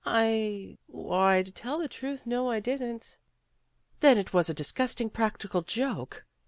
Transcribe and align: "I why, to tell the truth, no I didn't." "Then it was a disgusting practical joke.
"I 0.03 0.79
why, 0.87 1.43
to 1.43 1.51
tell 1.51 1.77
the 1.77 1.87
truth, 1.87 2.25
no 2.25 2.49
I 2.49 2.59
didn't." 2.59 3.19
"Then 3.99 4.17
it 4.17 4.33
was 4.33 4.49
a 4.49 4.53
disgusting 4.55 5.11
practical 5.11 5.61
joke. 5.61 6.25